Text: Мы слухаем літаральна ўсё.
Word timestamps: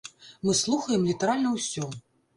Мы 0.47 0.55
слухаем 0.61 1.05
літаральна 1.11 1.53
ўсё. 1.59 1.83